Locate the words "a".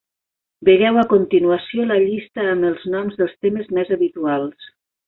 1.01-1.03